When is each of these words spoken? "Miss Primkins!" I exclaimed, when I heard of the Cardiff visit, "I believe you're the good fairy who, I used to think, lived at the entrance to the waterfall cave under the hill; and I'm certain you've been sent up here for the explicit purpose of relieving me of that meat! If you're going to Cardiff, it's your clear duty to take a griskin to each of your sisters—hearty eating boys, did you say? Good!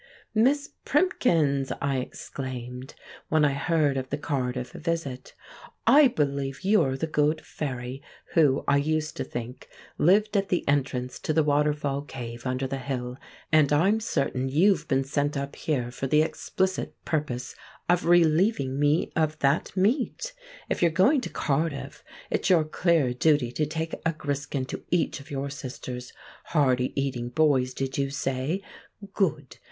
"Miss 0.33 0.71
Primkins!" 0.83 1.71
I 1.79 1.97
exclaimed, 1.97 2.95
when 3.29 3.45
I 3.45 3.53
heard 3.53 3.97
of 3.97 4.09
the 4.09 4.17
Cardiff 4.17 4.71
visit, 4.71 5.35
"I 5.85 6.07
believe 6.07 6.63
you're 6.65 6.97
the 6.97 7.05
good 7.05 7.41
fairy 7.45 8.01
who, 8.33 8.63
I 8.67 8.77
used 8.77 9.15
to 9.17 9.23
think, 9.23 9.69
lived 9.99 10.35
at 10.35 10.49
the 10.49 10.67
entrance 10.67 11.19
to 11.19 11.33
the 11.33 11.43
waterfall 11.43 12.01
cave 12.01 12.47
under 12.47 12.65
the 12.65 12.79
hill; 12.79 13.17
and 13.51 13.71
I'm 13.71 13.99
certain 13.99 14.49
you've 14.49 14.87
been 14.87 15.03
sent 15.03 15.37
up 15.37 15.55
here 15.55 15.91
for 15.91 16.07
the 16.07 16.23
explicit 16.23 16.95
purpose 17.05 17.53
of 17.87 18.07
relieving 18.07 18.79
me 18.79 19.11
of 19.15 19.37
that 19.37 19.77
meat! 19.77 20.33
If 20.67 20.81
you're 20.81 20.89
going 20.89 21.21
to 21.21 21.29
Cardiff, 21.29 22.03
it's 22.31 22.49
your 22.49 22.63
clear 22.63 23.13
duty 23.13 23.51
to 23.51 23.67
take 23.67 23.93
a 24.03 24.13
griskin 24.13 24.65
to 24.65 24.83
each 24.89 25.19
of 25.19 25.29
your 25.29 25.51
sisters—hearty 25.51 26.99
eating 26.99 27.29
boys, 27.29 27.75
did 27.75 27.99
you 27.99 28.09
say? 28.09 28.63
Good! 29.13 29.57